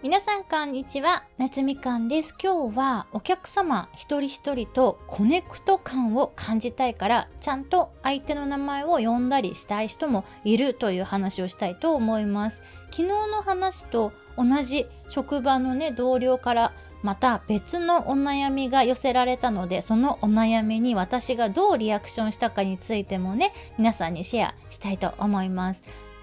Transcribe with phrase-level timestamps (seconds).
[0.00, 1.24] 皆さんこんにちは。
[1.38, 2.32] 夏みかんです。
[2.40, 12.62] 今日はお客様一人一人とコネクト感を感じたいからちゃんと相手の名前を呼んだりしたい人もいるという話をしたいと思います。
[12.92, 16.72] 昨日の話と同じ職場のね同僚から
[17.02, 25.82] また別のお悩みが寄せられたのでそのお悩みに私がどうリアクションしたかについてもね皆さんにシェアしたいと思います。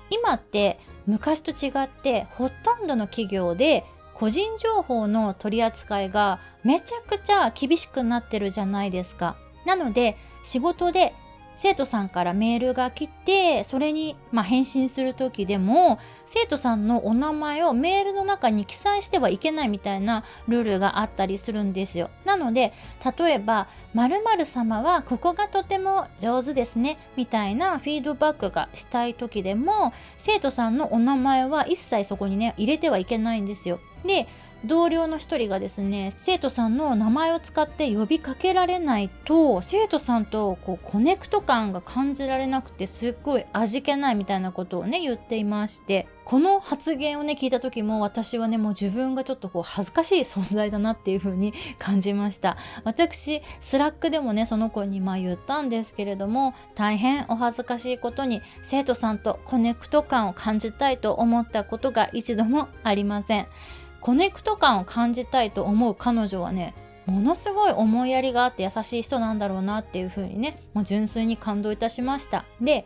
[0.10, 9.36] 今って昔と違ってほとんどの企業で個人情報の取り扱いがめちゃくちゃ厳しくなってるじゃないですか。
[9.66, 11.14] なので仕事で
[11.56, 22.10] 生徒さんからメールが来てそれにま返信する時でも生徒さんのお名前をメールの中に記載してはいけないみたいなルールがあったりするんですよ。
[22.26, 22.74] なので
[23.18, 33.80] 例えば「まる様はここがとても上手ですね」みたいなフィードバックがしたい時でも生徒さんのお名前は一切そこにね入れてはいけないんですよ。
[34.06, 34.28] で
[34.66, 52.58] 同僚の一人がですね生徒さんの名前を使って呼びかけられないと生徒さんとこう connect 感が感じられなくてすっごい味気ないみたいなことをね言っていましてこの発言をね聞いた時も私はねもう自分がちょっとこう恥ずかしい存在だなっていう風に感じました。
[52.84, 63.48] 私 Slack でもねその子にまあ言ったんですけれども大変お恥ずかしいことに生徒さんと connect 感を感じたいと思ったことが一度もありません。
[64.06, 66.76] connect 感を感じたいと思う彼女はね
[67.08, 72.46] ものすごい思いやりがあって優しい人なんだろうなっていう風にねもう純粋に感動いたしました。
[72.62, 72.86] で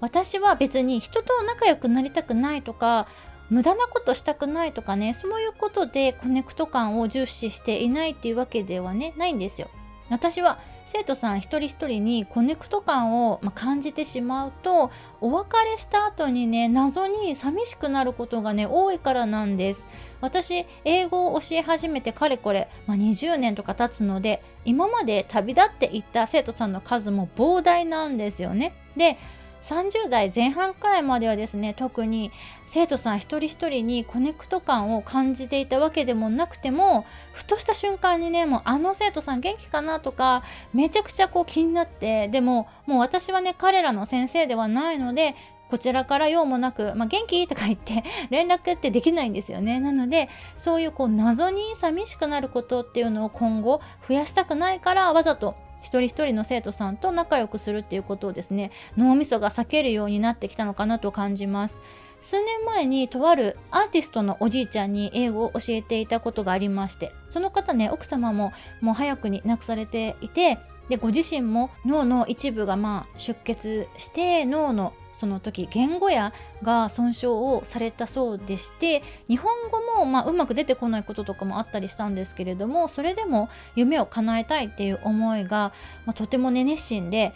[0.00, 3.08] 私は別に人と仲良くなりたくないとか
[3.50, 9.68] 無駄なことしたくないとかねそういうことで connect 感を重視していないっていうわけではねないんですよ。
[10.08, 14.90] 私は生徒さん一人一人に connect 感を感じてしまうと
[15.20, 19.86] お別れした後にね謎に寂しくなることがね多いからなんです。
[20.20, 28.74] 私英語を教え始めてかれこれ、まあ、20年とか経つので今まで旅立っていった生徒さんの数も膨大なんですよね。
[28.96, 29.18] で
[29.64, 32.30] 30代前半くらいまではですね特に
[32.66, 40.42] 生徒さん一人一人にコネクト感を感じていたわけでもなくてもふとした瞬間にねもうあの生徒さん元気かなとか
[40.74, 45.34] めちゃくちゃこう気になってでももう私はね彼らの先生ではないので
[45.70, 47.48] こちらから用もなく、まあ、元気？
[47.48, 49.80] とか言って 連絡ってできないんですよね。
[49.80, 61.82] なのでそういうこう謎に寂しくなることっていうのを今後増やしたくないからわざと一人一人の生徒さんと仲良くするっていうことをですね脳みそが避けるようになってきたのかなと感じます。
[62.22, 70.58] 数年前にとあるアーティストのおじいちゃんに英語を教えていたことがありましてその方ね奥様ももう早くに亡くされていて
[70.88, 85.72] でご自身も脳の一部がまあ出血して脳のその時言語やが損傷をされたそうでして日本語もまあうまく出てこないこととかもあったりしたんですけれどもそれでも夢を叶えたいっていう思いが、
[86.04, 87.32] まあ、とてもね熱心で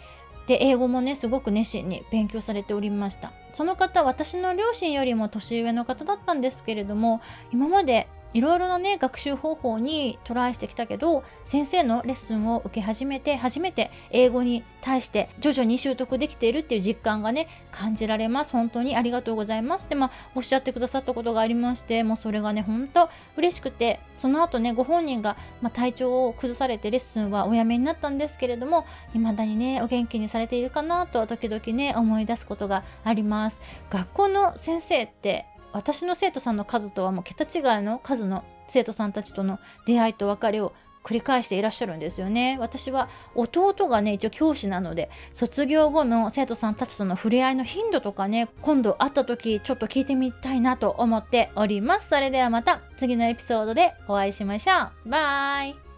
[0.47, 3.31] で英語もねすごく熱心に勉強されておりました。
[3.53, 7.21] その方私の両親よりも年上の方だったんですけれども
[7.51, 18.51] 今までいろいろなね学習方法にトライしてきたけど先生のレッスンを受け始めて初めて英語に対して徐々に習得できているっていう実感がね感じられます。
[18.51, 19.89] 本当にありがとうございます。
[19.89, 33.61] でまあおっしゃってくださったことがありましてもうそれがね本当嬉しくてその後ねご本人が、まあ、体調を崩されてレッスンはおやめになったんですけれども未だにねお元気にされているかなと時々ね思い出すことがあります。
[33.89, 42.57] 学校の先生って私の生徒さんの数とはもう桁違いの数の生徒さんたちとの出会いと別れを繰り返していらっしゃるんですよね。
[42.59, 52.09] 私は弟がね一応教師なので卒業後の生徒さんたちとの触れ合いの頻度とかね今度会った時ちょっと聞いてみたいなと思っております。
[52.09, 55.09] それではまた次のエピソードでお会いしましょう。
[55.09, 55.88] バイ